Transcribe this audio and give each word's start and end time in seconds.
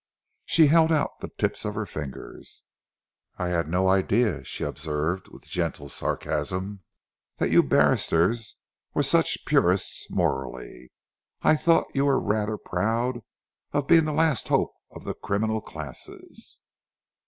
She 0.45 0.65
held 0.65 0.91
out 0.91 1.19
the 1.19 1.29
tips 1.37 1.63
of 1.63 1.75
her 1.75 1.85
fingers. 1.85 2.63
"I 3.37 3.49
had 3.49 3.67
no 3.67 3.87
idea," 3.87 4.43
she 4.43 4.63
observed, 4.63 5.27
with 5.27 5.43
gentle 5.45 5.89
sarcasm, 5.89 6.81
"that 7.37 7.51
you 7.51 7.61
barristers 7.61 8.55
were 8.95 9.03
such 9.03 9.45
purists 9.45 10.09
morally. 10.09 10.91
I 11.43 11.55
thought 11.55 11.85
you 11.95 12.05
were 12.05 12.19
rather 12.19 12.57
proud 12.57 13.19
of 13.73 13.85
being 13.85 14.05
the 14.05 14.11
last 14.13 14.47
hope 14.47 14.73
of 14.89 15.03
the 15.03 15.13
criminal 15.13 15.61
classes." 15.61 16.57